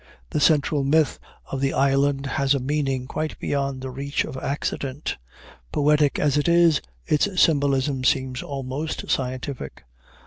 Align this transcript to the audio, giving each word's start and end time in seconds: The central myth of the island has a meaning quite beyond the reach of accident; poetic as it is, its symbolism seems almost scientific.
The 0.31 0.39
central 0.39 0.83
myth 0.83 1.19
of 1.51 1.61
the 1.61 1.73
island 1.73 2.25
has 2.25 2.55
a 2.55 2.59
meaning 2.59 3.05
quite 3.05 3.37
beyond 3.37 3.81
the 3.81 3.91
reach 3.91 4.25
of 4.25 4.35
accident; 4.35 5.15
poetic 5.71 6.17
as 6.17 6.39
it 6.39 6.47
is, 6.47 6.81
its 7.05 7.39
symbolism 7.39 8.03
seems 8.03 8.41
almost 8.41 9.11
scientific. 9.11 9.83